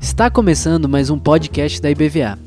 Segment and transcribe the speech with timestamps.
[0.00, 2.38] Está começando mais um podcast da IBVA.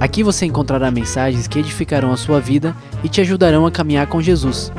[0.00, 2.74] Aqui você encontrará mensagens que edificarão a sua vida
[3.04, 4.72] e te ajudarão a caminhar com Jesus.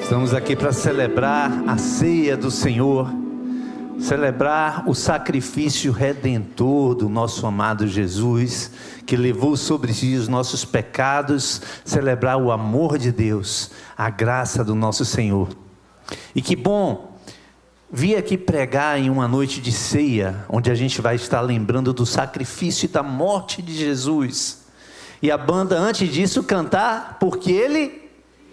[0.00, 3.10] Estamos aqui para celebrar a ceia do Senhor,
[3.98, 8.70] celebrar o sacrifício redentor do nosso amado Jesus,
[9.04, 14.74] que levou sobre si os nossos pecados, celebrar o amor de Deus, a graça do
[14.74, 15.48] nosso Senhor.
[16.34, 17.18] E que bom
[17.90, 22.06] vir aqui pregar em uma noite de ceia, onde a gente vai estar lembrando do
[22.06, 24.66] sacrifício e da morte de Jesus.
[25.20, 28.08] E a banda, antes disso, cantar, porque Ele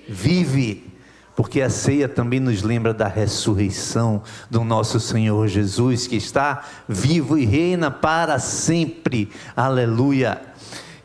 [0.07, 0.94] vive
[1.35, 7.37] porque a ceia também nos lembra da ressurreição do nosso Senhor Jesus, que está vivo
[7.37, 9.29] e reina para sempre.
[9.55, 10.41] Aleluia.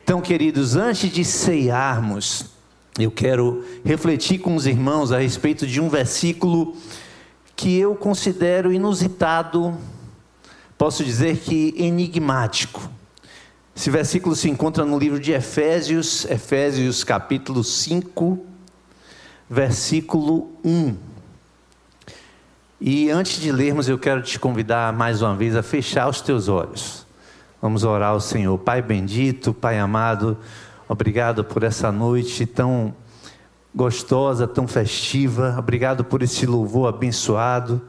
[0.04, 2.46] Então, queridos, antes de ceiarmos,
[2.98, 6.76] eu quero refletir com os irmãos a respeito de um versículo
[7.56, 9.76] que eu considero inusitado,
[10.78, 12.88] posso dizer que enigmático.
[13.76, 18.49] Esse versículo se encontra no livro de Efésios, Efésios capítulo 5,
[19.50, 20.96] versículo 1.
[22.80, 26.46] E antes de lermos, eu quero te convidar mais uma vez a fechar os teus
[26.46, 27.04] olhos.
[27.60, 28.56] Vamos orar ao Senhor.
[28.58, 30.38] Pai bendito, Pai amado,
[30.88, 32.94] obrigado por essa noite tão
[33.74, 35.56] gostosa, tão festiva.
[35.58, 37.82] Obrigado por esse louvor abençoado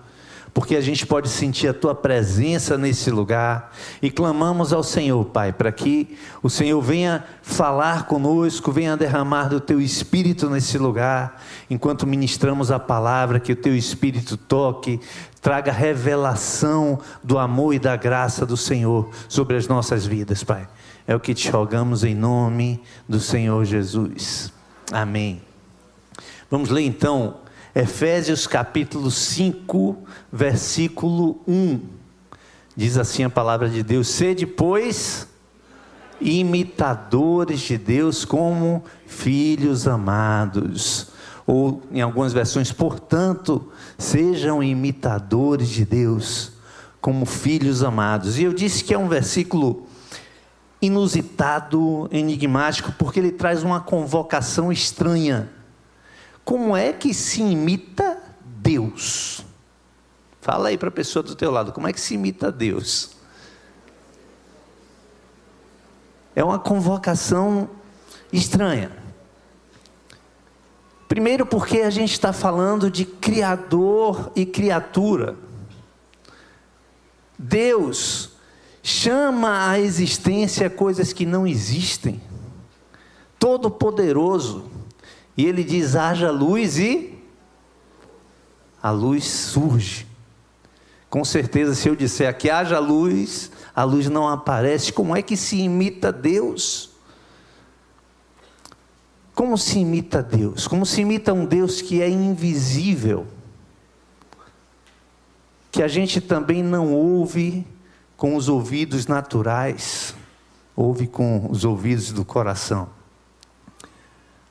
[0.54, 5.54] porque a gente pode sentir a tua presença nesse lugar e clamamos ao Senhor, Pai,
[5.54, 12.06] para que o Senhor venha falar conosco, venha derramar do teu espírito nesse lugar, enquanto
[12.06, 15.00] ministramos a palavra, que o teu espírito toque,
[15.42, 20.68] traga revelação do amor e da graça do Senhor sobre as nossas vidas, Pai.
[21.08, 24.52] É o que te rogamos em nome do Senhor Jesus.
[24.92, 25.42] Amém.
[26.50, 27.36] Vamos ler então
[27.74, 29.98] Efésios capítulo 5,
[30.30, 31.80] versículo 1.
[32.76, 35.26] Diz assim a palavra de Deus: Sede, pois,
[36.20, 41.12] imitadores de Deus como filhos amados.
[41.48, 46.52] Ou em algumas versões, portanto, sejam imitadores de Deus
[47.00, 48.38] como filhos amados.
[48.38, 49.88] E eu disse que é um versículo
[50.82, 55.50] inusitado, enigmático, porque ele traz uma convocação estranha
[56.44, 59.46] como é que se imita Deus?
[60.42, 63.12] Fala aí para a pessoa do teu lado, como é que se imita Deus?
[66.36, 67.70] É uma convocação
[68.34, 68.92] estranha.
[71.08, 75.36] Primeiro, porque a gente está falando de Criador e criatura.
[77.38, 78.32] Deus
[78.82, 82.22] chama à existência coisas que não existem.
[83.38, 84.72] Todo-Poderoso
[85.36, 87.20] e ele diz: haja luz e
[88.82, 90.08] a luz surge.
[91.10, 94.94] Com certeza, se eu disser que haja luz, a luz não aparece.
[94.94, 96.92] Como é que se imita Deus?
[99.36, 100.68] Como se imita Deus?
[100.68, 103.28] Como se imita um Deus que é invisível,
[105.72, 107.66] que a gente também não ouve
[108.16, 110.16] com os ouvidos naturais,
[110.76, 113.01] ouve com os ouvidos do coração.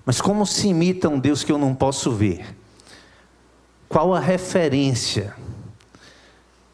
[0.04, 2.56] Mas como se imita um Deus que eu não posso ver?
[3.88, 5.34] Qual a referência?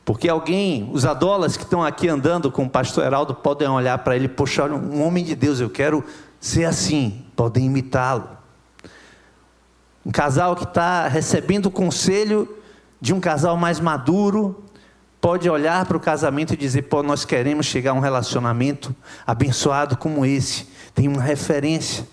[0.05, 4.15] Porque alguém, os adolas que estão aqui andando com o pastor Heraldo, podem olhar para
[4.15, 6.05] ele, poxa, um homem de Deus, eu quero
[6.41, 8.29] ser assim, podem imitá-lo.
[10.05, 12.49] Um casal que está recebendo o conselho
[13.01, 14.65] de um casal mais maduro,
[15.21, 18.95] pode olhar para o casamento e dizer: pô, nós queremos chegar a um relacionamento
[19.27, 20.69] abençoado como esse.
[20.95, 22.07] Tem uma referência.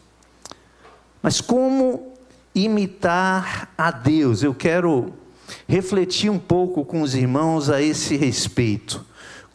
[1.23, 2.13] Mas como
[2.53, 4.43] imitar a Deus?
[4.43, 5.13] Eu quero
[5.65, 9.05] refletir um pouco com os irmãos a esse respeito.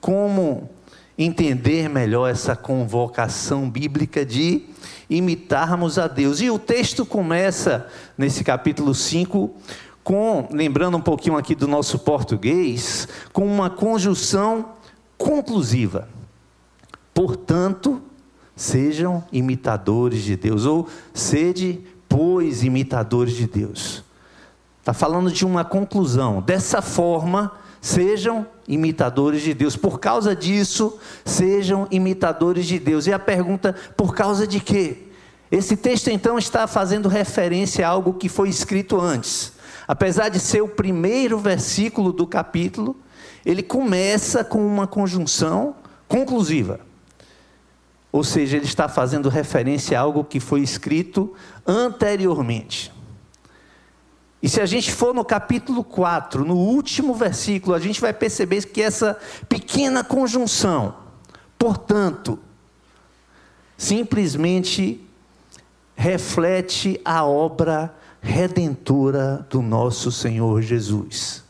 [0.01, 0.71] Como
[1.19, 4.63] entender melhor essa convocação bíblica de
[5.11, 6.41] imitarmos a Deus.
[6.41, 7.87] E o texto começa
[8.17, 9.55] nesse capítulo 5
[10.03, 14.71] com, lembrando um pouquinho aqui do nosso português, com uma conjunção
[15.19, 16.09] conclusiva.
[17.13, 18.01] Portanto,
[18.59, 21.79] Sejam imitadores de Deus, ou sede,
[22.09, 24.03] pois, imitadores de Deus.
[24.81, 26.43] Está falando de uma conclusão.
[26.43, 29.77] Dessa forma, sejam imitadores de Deus.
[29.77, 33.07] Por causa disso, sejam imitadores de Deus.
[33.07, 35.05] E a pergunta, por causa de quê?
[35.53, 39.53] Esse texto então está fazendo referência a algo que foi escrito antes.
[39.87, 42.97] Apesar de ser o primeiro versículo do capítulo,
[43.47, 45.77] ele começa com uma conjunção
[46.09, 46.88] conclusiva.
[48.11, 51.35] Ou seja, ele está fazendo referência a algo que foi escrito
[51.67, 52.93] anteriormente.
[54.43, 58.65] E se a gente for no capítulo 4, no último versículo, a gente vai perceber
[58.67, 59.19] que essa
[59.49, 60.95] pequena conjunção,
[61.59, 62.39] portanto,
[63.77, 65.05] simplesmente
[65.97, 71.48] reflete a obra redentora do nosso Senhor Jesus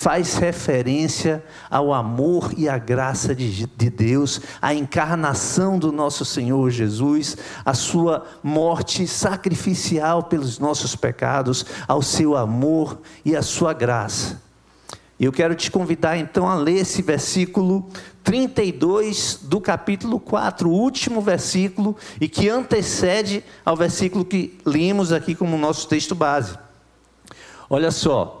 [0.00, 6.70] faz referência ao amor e à graça de, de, Deus, à encarnação do nosso Senhor
[6.70, 7.36] Jesus,
[7.66, 14.40] à sua morte sacrificial pelos nossos pecados, ao seu amor e à sua graça.
[15.18, 17.86] E eu quero te convidar então a ler esse versículo
[18.24, 25.34] 32 do capítulo 4, o último versículo, e que antecede ao versículo que lemos aqui
[25.34, 26.58] como nosso texto base.
[27.68, 28.39] Olha só,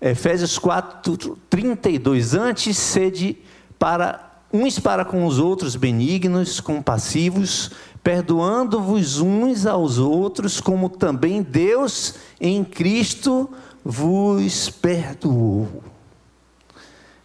[0.00, 2.34] Efésios 4, 32.
[2.34, 3.38] Antes, sede
[3.78, 7.70] para uns para com os outros benignos, compassivos,
[8.02, 13.50] perdoando-vos uns aos outros, como também Deus em Cristo
[13.84, 15.82] vos perdoou.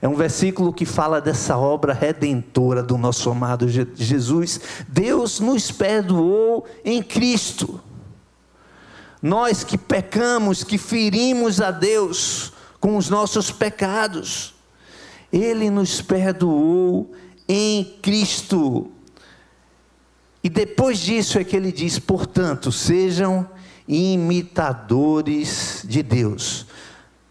[0.01, 4.59] É um versículo que fala dessa obra redentora do nosso amado Jesus.
[4.89, 7.79] Deus nos perdoou em Cristo.
[9.21, 12.52] Nós que pecamos, que ferimos a Deus,
[12.83, 14.53] com os nossos pecados.
[15.31, 17.13] Ele nos perdoou
[17.47, 18.91] em Cristo.
[20.43, 23.49] E depois disso é que ele diz: portanto, sejam
[23.87, 26.67] imitadores de Deus.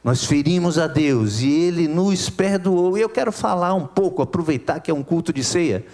[0.03, 2.97] Nós ferimos a Deus e Ele nos perdoou.
[2.97, 5.85] E eu quero falar um pouco, aproveitar que é um culto de ceia,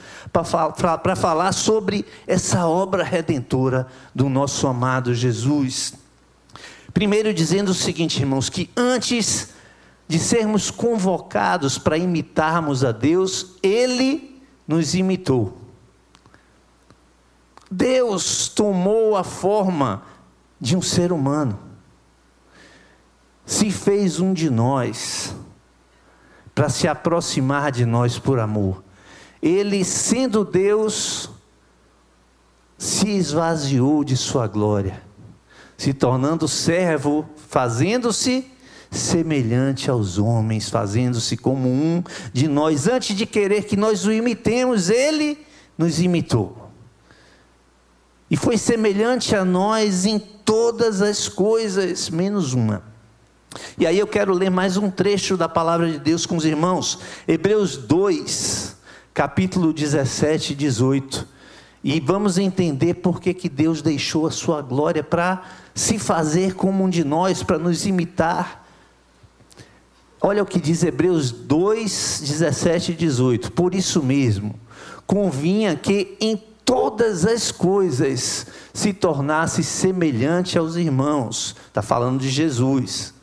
[1.02, 5.94] para falar sobre essa obra redentora do nosso amado Jesus.
[6.98, 9.50] Primeiro, dizendo o seguinte, irmãos, que antes
[10.08, 15.56] de sermos convocados para imitarmos a Deus, Ele nos imitou.
[17.70, 20.02] Deus tomou a forma
[20.60, 21.56] de um ser humano,
[23.46, 25.36] se fez um de nós,
[26.52, 28.82] para se aproximar de nós por amor.
[29.40, 31.30] Ele, sendo Deus,
[32.76, 35.06] se esvaziou de sua glória
[35.78, 38.50] se tornando servo, fazendo-se
[38.90, 42.02] semelhante aos homens, fazendo-se como um
[42.32, 42.88] de nós.
[42.88, 45.38] Antes de querer que nós o imitemos, ele
[45.78, 46.68] nos imitou.
[48.28, 52.82] E foi semelhante a nós em todas as coisas, menos uma.
[53.78, 56.98] E aí eu quero ler mais um trecho da palavra de Deus com os irmãos.
[57.26, 58.76] Hebreus 2,
[59.14, 61.38] capítulo 17 e 18.
[61.82, 65.42] E vamos entender por que, que Deus deixou a sua glória para
[65.78, 68.66] se fazer como um de nós, para nos imitar.
[70.20, 73.52] Olha o que diz Hebreus 2, 17 e 18.
[73.52, 74.58] Por isso mesmo,
[75.06, 81.54] convinha que em todas as coisas se tornasse semelhante aos irmãos.
[81.68, 83.14] Está falando de Jesus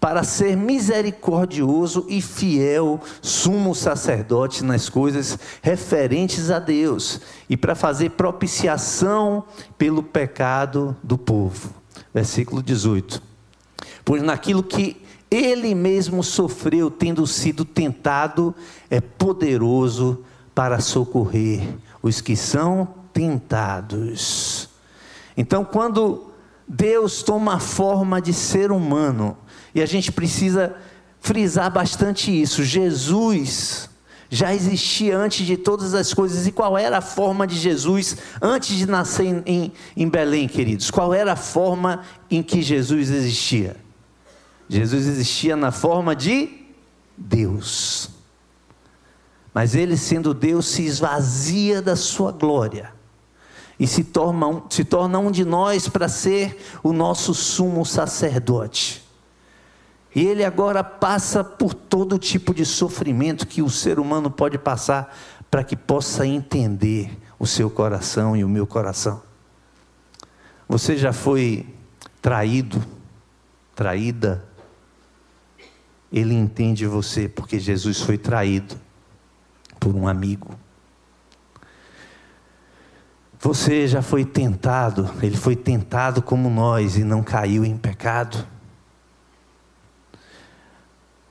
[0.00, 8.10] para ser misericordioso e fiel sumo sacerdote nas coisas referentes a Deus e para fazer
[8.10, 9.44] propiciação
[9.78, 11.81] pelo pecado do povo.
[12.12, 13.22] Versículo 18.
[14.04, 15.00] Pois naquilo que
[15.30, 18.54] ele mesmo sofreu, tendo sido tentado,
[18.90, 20.24] é poderoso
[20.54, 21.62] para socorrer
[22.02, 24.68] os que são tentados.
[25.36, 26.32] Então, quando
[26.68, 29.36] Deus toma a forma de ser humano,
[29.74, 30.74] e a gente precisa
[31.20, 32.62] frisar bastante isso.
[32.64, 33.88] Jesus
[34.34, 36.46] já existia antes de todas as coisas.
[36.46, 40.90] E qual era a forma de Jesus antes de nascer em, em, em Belém, queridos?
[40.90, 43.76] Qual era a forma em que Jesus existia?
[44.70, 46.48] Jesus existia na forma de
[47.14, 48.08] Deus.
[49.52, 52.90] Mas ele, sendo Deus, se esvazia da sua glória
[53.78, 59.01] e se torna se torna um de nós para ser o nosso sumo sacerdote.
[60.14, 65.16] E ele agora passa por todo tipo de sofrimento que o ser humano pode passar
[65.50, 69.22] para que possa entender o seu coração e o meu coração.
[70.68, 71.66] Você já foi
[72.20, 72.82] traído,
[73.74, 74.44] traída?
[76.12, 78.76] Ele entende você porque Jesus foi traído
[79.80, 80.54] por um amigo.
[83.40, 88.46] Você já foi tentado, ele foi tentado como nós e não caiu em pecado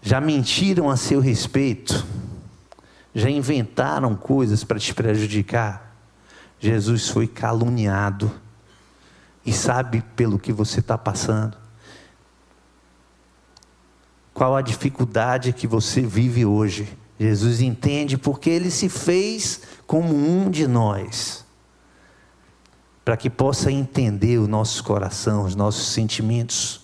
[0.01, 2.05] já mentiram a seu respeito,
[3.13, 5.95] já inventaram coisas para te prejudicar.
[6.59, 8.31] Jesus foi caluniado
[9.45, 11.61] e sabe pelo que você está passando.
[14.33, 16.97] qual a dificuldade que você vive hoje.
[17.19, 21.45] Jesus entende porque ele se fez como um de nós,
[23.05, 26.81] para que possa entender o nosso coração, os nossos sentimentos.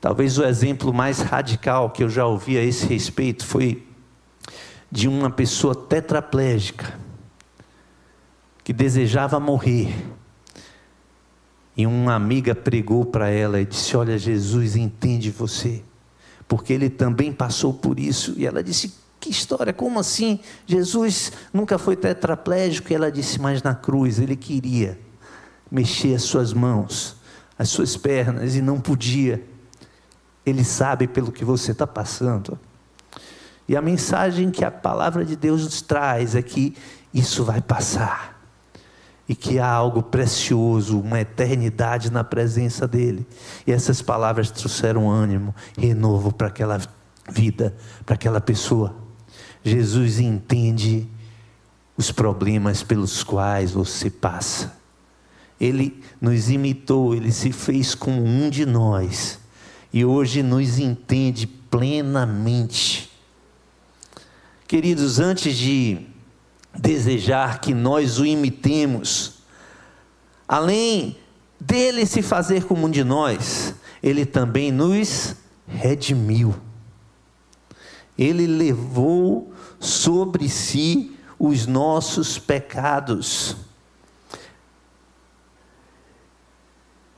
[0.00, 3.86] Talvez o exemplo mais radical que eu já ouvi a esse respeito foi
[4.90, 6.98] de uma pessoa tetraplégica
[8.62, 9.94] que desejava morrer.
[11.76, 15.82] E uma amiga pregou para ela e disse: Olha, Jesus entende você
[16.48, 18.34] porque ele também passou por isso.
[18.36, 20.40] E ela disse: Que história, como assim?
[20.66, 22.90] Jesus nunca foi tetraplégico.
[22.90, 24.98] E ela disse: Mas na cruz ele queria
[25.70, 27.16] mexer as suas mãos,
[27.58, 29.44] as suas pernas, e não podia.
[30.48, 32.58] Ele sabe pelo que você está passando.
[33.68, 36.74] E a mensagem que a palavra de Deus nos traz é que
[37.12, 38.38] isso vai passar
[39.28, 43.26] e que há algo precioso, uma eternidade na presença dele.
[43.66, 46.80] E essas palavras trouxeram ânimo, renovo para aquela
[47.28, 47.76] vida,
[48.06, 48.96] para aquela pessoa.
[49.62, 51.06] Jesus entende
[51.94, 54.78] os problemas pelos quais você passa.
[55.60, 59.38] Ele nos imitou, ele se fez como um de nós
[59.92, 63.10] e hoje nos entende plenamente.
[64.66, 66.06] Queridos, antes de
[66.74, 69.38] desejar que nós o imitemos.
[70.46, 71.16] Além
[71.60, 75.34] dele se fazer como um de nós, ele também nos
[75.66, 76.54] redimiu.
[78.16, 83.56] Ele levou sobre si os nossos pecados.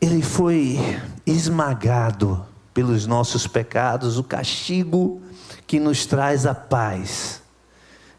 [0.00, 0.78] Ele foi
[1.26, 5.20] esmagado pelos nossos pecados, o castigo
[5.66, 7.42] que nos traz a paz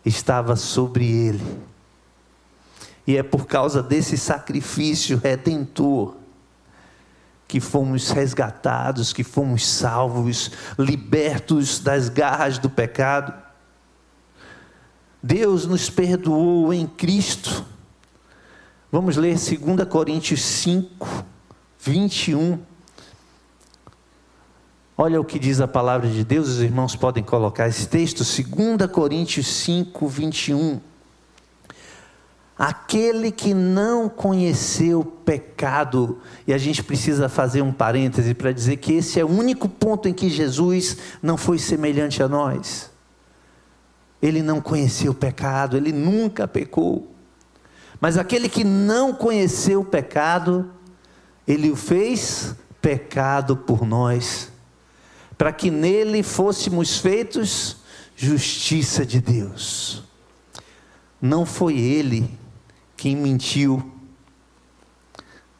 [0.06, 1.62] estava sobre ele.
[3.06, 6.16] E é por causa desse sacrifício redentor
[7.48, 13.34] que fomos resgatados, que fomos salvos, libertos das garras do pecado.
[15.22, 17.66] Deus nos perdoou em Cristo.
[18.90, 21.26] Vamos ler 2 Coríntios 5,
[21.80, 22.71] 21.
[24.98, 28.92] Olha o que diz a palavra de Deus, os irmãos podem colocar esse texto, 2
[28.92, 30.82] Coríntios 5, 21.
[32.58, 38.94] Aquele que não conheceu pecado, e a gente precisa fazer um parêntese para dizer que
[38.94, 42.92] esse é o único ponto em que Jesus não foi semelhante a nós.
[44.22, 47.16] Ele não conheceu pecado, ele nunca pecou.
[48.00, 50.70] Mas aquele que não conheceu pecado,
[51.48, 54.51] ele o fez pecado por nós
[55.42, 57.78] para que nele fôssemos feitos
[58.16, 60.04] justiça de Deus.
[61.20, 62.38] Não foi ele
[62.96, 63.92] quem mentiu,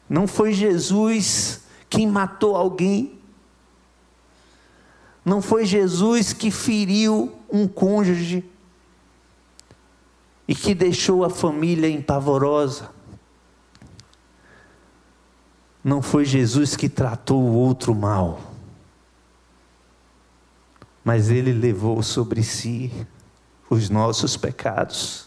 [0.08, 3.18] não foi Jesus quem matou alguém,
[5.24, 8.48] não foi Jesus que feriu um cônjuge
[10.46, 12.88] e que deixou a família empavorosa.
[15.82, 18.51] Não foi Jesus que tratou o outro mal
[21.04, 22.92] mas Ele levou sobre si
[23.68, 25.26] os nossos pecados,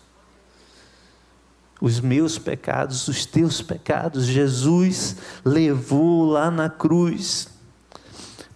[1.82, 4.26] os meus pecados, os teus pecados.
[4.26, 7.50] Jesus levou lá na cruz,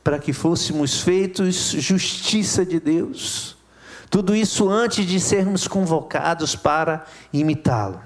[0.04, 3.58] para que fôssemos feitos justiça de Deus.
[4.10, 8.02] Tudo isso antes de sermos convocados para imitá-lo.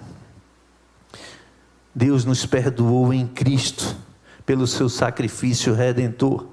[1.96, 3.96] Deus nos perdoou em Cristo,
[4.46, 6.53] pelo seu sacrifício redentor.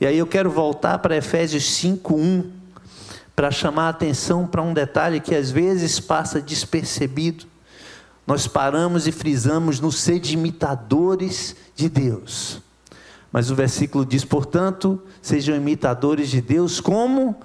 [0.00, 2.50] E aí eu quero voltar para Efésios 5:1
[3.34, 7.46] para chamar a atenção para um detalhe que às vezes passa despercebido.
[8.26, 12.62] Nós paramos e frisamos no ser de imitadores de Deus.
[13.30, 17.36] Mas o versículo diz, portanto, sejam imitadores de Deus como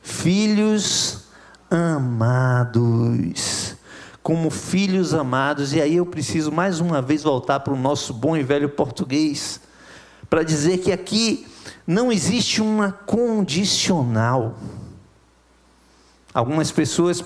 [0.00, 1.24] filhos
[1.70, 3.76] amados.
[4.22, 8.36] Como filhos amados, e aí eu preciso mais uma vez voltar para o nosso bom
[8.36, 9.60] e velho português,
[10.30, 11.44] para dizer que aqui
[11.86, 14.56] não existe uma condicional.
[16.32, 17.24] Algumas pessoas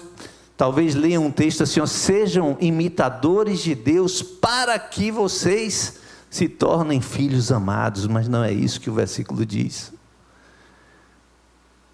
[0.57, 5.99] talvez leiam um texto assim: ó, sejam imitadores de Deus para que vocês
[6.31, 9.93] se tornem filhos amados, mas não é isso que o versículo diz.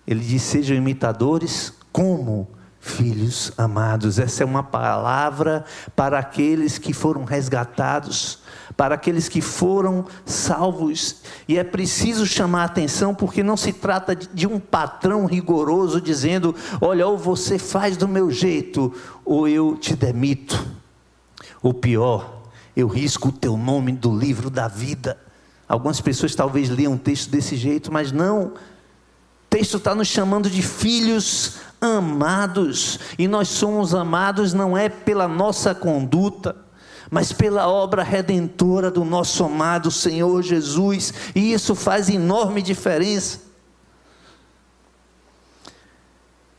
[0.06, 2.48] Ele diz: sejam imitadores como
[2.82, 4.18] filhos amados.
[4.18, 5.64] Essa é uma palavra
[5.96, 8.42] para aqueles que foram resgatados
[8.76, 11.16] para aqueles que foram salvos.
[11.46, 16.54] E é preciso chamar a atenção, porque não se trata de um patrão rigoroso dizendo:
[16.80, 18.92] olha, ou você faz do meu jeito,
[19.24, 20.66] ou eu te demito.
[21.62, 22.42] Ou pior,
[22.76, 25.18] eu risco o teu nome do livro da vida.
[25.68, 28.52] Algumas pessoas talvez leiam um texto desse jeito, mas não.
[29.52, 35.74] Texto está nos chamando de filhos amados, e nós somos amados não é pela nossa
[35.74, 36.56] conduta,
[37.10, 43.40] mas pela obra redentora do nosso amado Senhor Jesus, e isso faz enorme diferença.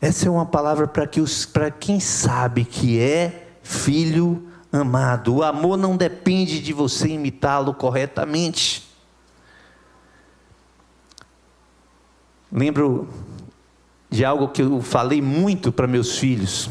[0.00, 1.20] Essa é uma palavra para que
[1.52, 5.34] para quem sabe que é filho amado.
[5.34, 8.83] O amor não depende de você imitá-lo corretamente.
[12.54, 13.08] Lembro
[14.08, 16.70] de algo que eu falei muito para meus filhos.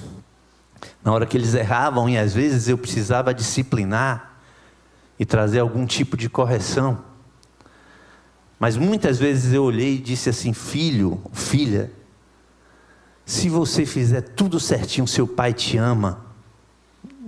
[1.03, 4.37] Na hora que eles erravam e às vezes eu precisava disciplinar
[5.19, 7.03] e trazer algum tipo de correção.
[8.57, 11.91] Mas muitas vezes eu olhei e disse assim: Filho, filha,
[13.25, 16.25] se você fizer tudo certinho, seu pai te ama.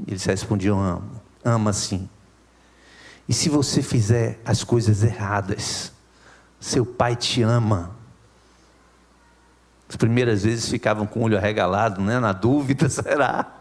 [0.07, 1.11] Eles respondiam: Amo,
[1.43, 2.09] ama sim.
[3.27, 5.91] E se você fizer as coisas erradas,
[6.57, 8.04] seu pai te ama.
[9.87, 12.19] As primeiras vezes ficavam com o olho arregalado, né?
[12.19, 13.55] na dúvida, será?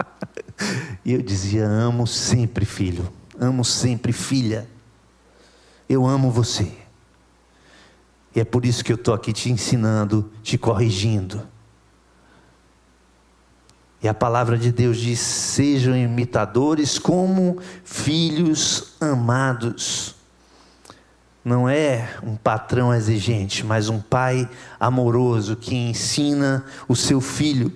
[1.04, 3.12] E eu dizia: Amo sempre, filho.
[3.38, 4.66] Amo sempre, filha.
[5.88, 6.72] Eu amo você.
[8.34, 11.46] E é por isso que eu estou aqui te ensinando, te corrigindo.
[14.02, 20.16] E a palavra de Deus diz: sejam imitadores como filhos amados
[21.44, 24.48] não é um patrão exigente, mas um pai
[24.80, 27.70] amoroso que ensina o seu filho.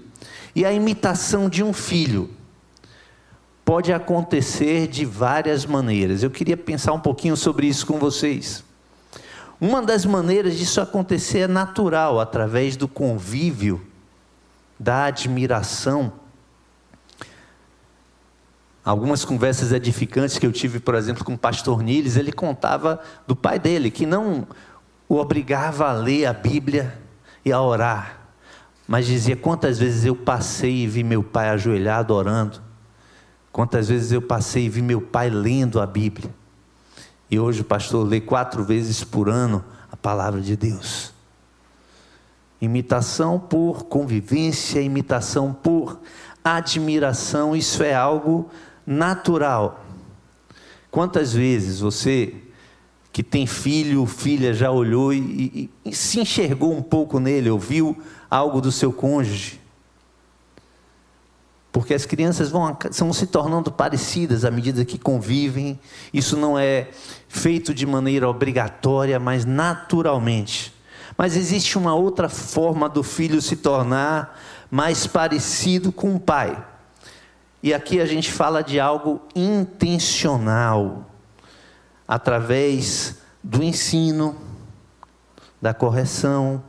[0.54, 2.30] E a imitação de um filho
[3.64, 6.22] pode acontecer de várias maneiras.
[6.22, 8.64] Eu queria pensar um pouquinho sobre isso com vocês.
[9.60, 13.84] Uma das maneiras disso acontecer é natural, através do convívio,
[14.78, 16.12] da admiração
[18.88, 23.36] Algumas conversas edificantes que eu tive, por exemplo, com o pastor Niles, ele contava do
[23.36, 24.48] pai dele, que não
[25.06, 26.98] o obrigava a ler a Bíblia
[27.44, 28.30] e a orar,
[28.86, 32.62] mas dizia: quantas vezes eu passei e vi meu pai ajoelhado orando,
[33.52, 36.34] quantas vezes eu passei e vi meu pai lendo a Bíblia.
[37.30, 41.12] E hoje o pastor lê quatro vezes por ano a palavra de Deus.
[42.58, 46.00] Imitação por convivência, imitação por
[46.42, 48.48] admiração, isso é algo
[48.88, 49.84] natural.
[50.90, 52.34] Quantas vezes você
[53.12, 55.18] que tem filho, filha, já olhou e,
[55.84, 59.60] e, e, se enxergou um pouco nele, ouviu algo do seu cônjuge?
[61.70, 65.78] Porque as crianças vão, vão se tornando parecidas à medida que convivem.
[66.12, 66.88] Isso não é
[67.28, 70.72] feito de maneira obrigatória, mas naturalmente.
[71.16, 76.64] Mas existe uma outra forma do filho se tornar mais parecido com o pai.
[77.62, 81.10] E aqui a gente fala de algo intencional,
[82.06, 84.36] através do ensino,
[85.60, 86.62] da correção.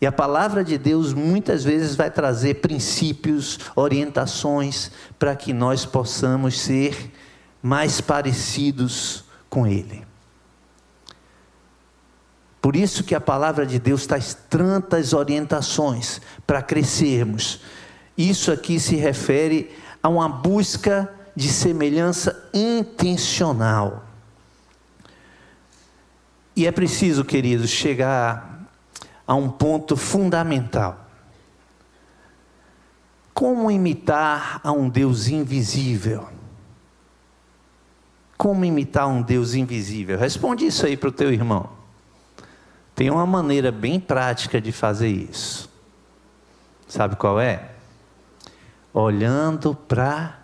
[0.00, 6.60] E a palavra de Deus muitas vezes vai trazer princípios, orientações, para que nós possamos
[6.60, 7.12] ser
[7.62, 10.04] mais parecidos com Ele.
[12.60, 17.60] Por isso que a palavra de Deus traz tantas orientações para crescermos.
[18.16, 19.70] Isso aqui se refere
[20.02, 24.04] a uma busca de semelhança intencional.
[26.54, 28.68] E é preciso, queridos, chegar
[29.26, 30.98] a um ponto fundamental.
[33.32, 36.28] Como imitar a um Deus invisível?
[38.36, 40.18] Como imitar um Deus invisível?
[40.18, 41.70] Responde isso aí para o teu irmão.
[42.94, 45.70] Tem uma maneira bem prática de fazer isso.
[46.86, 47.71] Sabe qual é?
[48.92, 50.38] Olhando para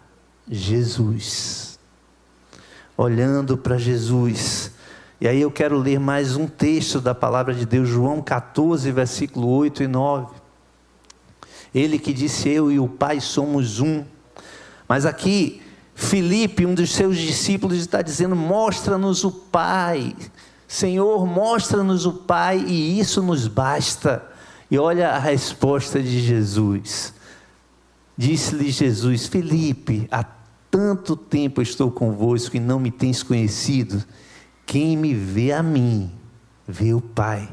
[0.48, 1.78] Jesus.
[2.96, 4.72] Olhando para Jesus.
[5.20, 9.48] E aí eu quero ler mais um texto da palavra de Deus, João 14, versículo
[9.48, 10.34] 8 e 9.
[11.74, 14.04] Ele que disse: Eu e o Pai somos um.
[14.88, 15.61] Mas aqui,
[15.94, 20.14] Felipe, um dos seus discípulos, está dizendo: Mostra-nos o Pai.
[20.66, 24.24] Senhor, mostra-nos o Pai e isso nos basta.
[24.70, 27.14] E olha a resposta de Jesus.
[28.18, 30.24] Disse-lhe Jesus: Felipe, há
[30.68, 34.04] tanto tempo estou convosco e não me tens conhecido.
[34.66, 36.11] Quem me vê a mim,
[36.66, 37.48] vê o Pai.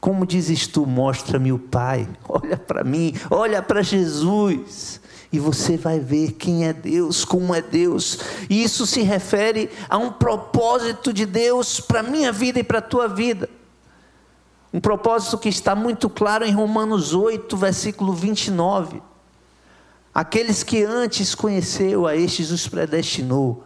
[0.00, 2.08] Como dizes tu, mostra-me o Pai.
[2.28, 5.00] Olha para mim, olha para Jesus.
[5.32, 8.20] E você vai ver quem é Deus, como é Deus.
[8.48, 12.78] E isso se refere a um propósito de Deus para a minha vida e para
[12.78, 13.50] a tua vida.
[14.72, 19.02] Um propósito que está muito claro em Romanos 8, versículo 29.
[20.14, 23.64] Aqueles que antes conheceu, a estes os predestinou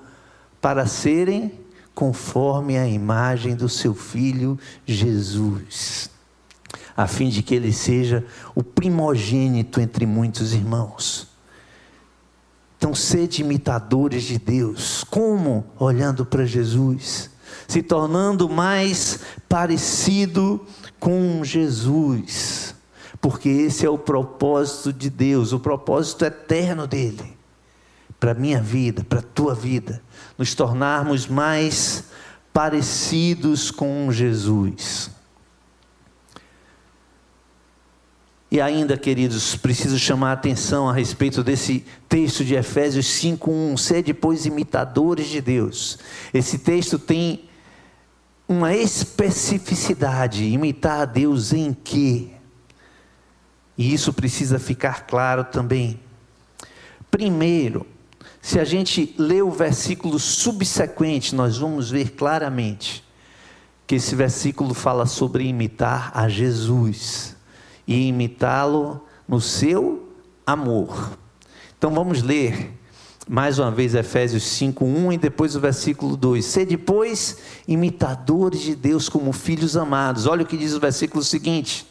[0.60, 1.52] para serem
[1.94, 6.10] conforme a imagem do seu filho Jesus,
[6.96, 11.28] a fim de que ele seja o primogênito entre muitos irmãos.
[12.78, 15.04] Então, sede imitadores de Deus.
[15.10, 15.66] Como?
[15.76, 17.28] Olhando para Jesus,
[17.66, 20.64] se tornando mais parecido
[21.00, 22.57] com Jesus,
[23.20, 27.36] porque esse é o propósito de Deus, o propósito eterno dele,
[28.18, 30.02] para a minha vida, para a tua vida,
[30.36, 32.04] nos tornarmos mais
[32.52, 35.10] parecidos com Jesus.
[38.50, 44.14] E ainda, queridos, preciso chamar a atenção a respeito desse texto de Efésios 5:1, sede
[44.14, 45.98] pois imitadores de Deus.
[46.32, 47.44] Esse texto tem
[48.48, 52.30] uma especificidade, imitar a Deus em quê?
[53.78, 56.00] E isso precisa ficar claro também.
[57.08, 57.86] Primeiro,
[58.42, 63.04] se a gente lê o versículo subsequente, nós vamos ver claramente
[63.86, 67.36] que esse versículo fala sobre imitar a Jesus
[67.86, 70.12] e imitá-lo no seu
[70.46, 71.16] amor.
[71.78, 72.74] Então vamos ler
[73.28, 76.44] mais uma vez Efésios 5:1 e depois o versículo 2.
[76.44, 80.26] Ser depois imitadores de Deus como filhos amados.
[80.26, 81.86] Olha o que diz o versículo seguinte: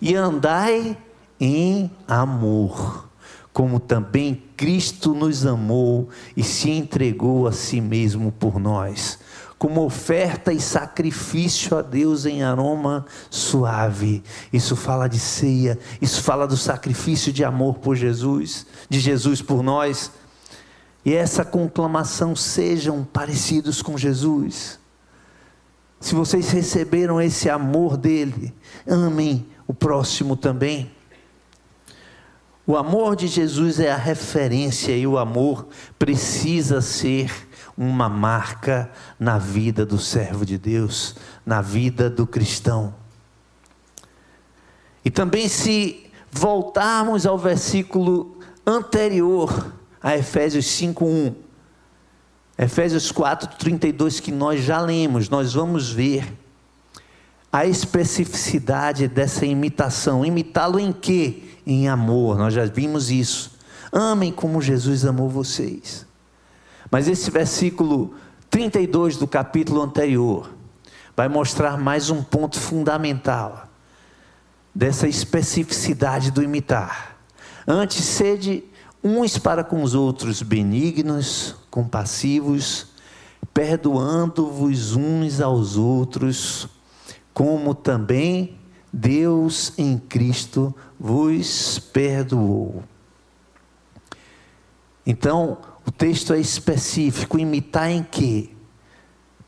[0.00, 0.96] E andai
[1.44, 3.08] em amor,
[3.52, 9.18] como também Cristo nos amou e se entregou a si mesmo por nós
[9.58, 14.20] como oferta e sacrifício a Deus em aroma suave.
[14.52, 19.62] Isso fala de ceia, isso fala do sacrifício de amor por Jesus, de Jesus por
[19.62, 20.10] nós.
[21.04, 24.80] E essa conclamação sejam parecidos com Jesus.
[26.00, 28.52] Se vocês receberam esse amor dele,
[28.84, 30.90] amem o próximo também.
[32.66, 35.66] O amor de Jesus é a referência e o amor
[35.98, 42.94] precisa ser uma marca na vida do servo de Deus, na vida do cristão.
[45.04, 51.34] E também, se voltarmos ao versículo anterior a Efésios 5:1,
[52.56, 56.41] Efésios 4:32 que nós já lemos, nós vamos ver
[57.52, 60.24] a especificidade dessa imitação.
[60.24, 61.42] Imitá-lo em quê?
[61.66, 62.38] Em amor.
[62.38, 63.52] Nós já vimos isso.
[63.92, 66.06] Amem como Jesus amou vocês.
[66.90, 68.14] Mas esse versículo
[68.48, 70.50] 32 do capítulo anterior
[71.14, 73.68] vai mostrar mais um ponto fundamental
[74.74, 77.16] dessa especificidade do imitar.
[77.66, 78.64] Antes, sede
[79.04, 82.86] uns para com os outros benignos, compassivos,
[83.52, 86.68] perdoando-vos uns aos outros,
[87.42, 88.54] como também
[88.92, 92.84] Deus em Cristo vos perdoou.
[95.04, 98.50] Então, o texto é específico, imitar em quê?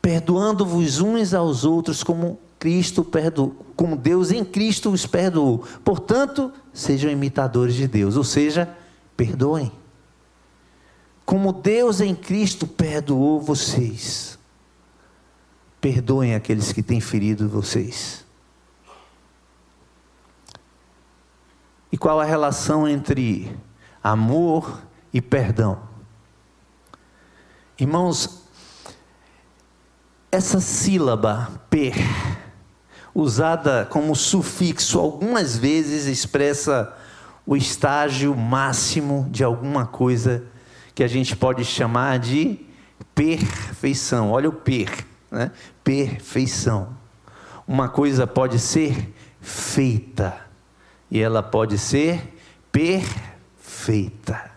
[0.01, 5.63] Perdoando-vos uns aos outros como Cristo perdoou, como Deus em Cristo os perdoou.
[5.85, 8.67] Portanto, sejam imitadores de Deus, ou seja,
[9.15, 9.71] perdoem.
[11.25, 14.34] Como Deus em Cristo perdoou vocês.
[15.85, 18.25] Perdoem aqueles que têm ferido vocês.
[21.91, 23.55] E qual a relação entre
[24.03, 24.81] amor
[25.13, 25.79] e perdão?
[27.77, 28.47] Irmãos,
[30.31, 31.93] essa sílaba per,
[33.13, 36.97] usada como sufixo, algumas vezes expressa
[37.45, 40.47] o estágio máximo de alguma coisa
[40.95, 42.59] que a gente pode chamar de
[43.13, 44.31] perfeição.
[44.31, 45.51] Olha o per, né?
[45.83, 46.95] perfeição.
[47.67, 50.39] Uma coisa pode ser feita
[51.11, 52.33] e ela pode ser
[52.71, 54.51] perfeita.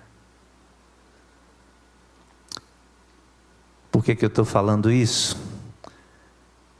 [3.90, 5.36] Por que, que eu estou falando isso?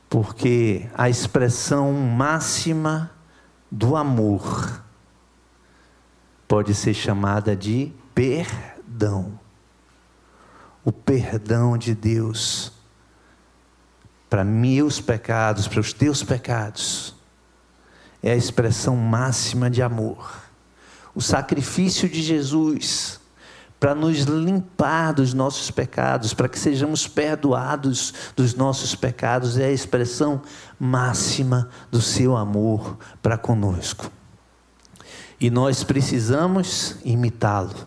[0.09, 3.11] Porque a expressão máxima
[3.71, 4.83] do amor
[6.47, 9.39] pode ser chamada de perdão.
[10.85, 12.78] O perdão de Deus
[14.29, 17.15] para meus pecados, para os teus pecados,
[18.23, 20.43] é a expressão máxima de amor.
[21.15, 23.21] O sacrifício de Jesus
[23.81, 29.73] para nos limpar dos nossos pecados, para que sejamos perdoados dos nossos pecados, é a
[29.73, 30.43] expressão
[30.79, 34.11] máxima do seu amor para conosco.
[35.41, 37.87] E nós precisamos imitá-lo.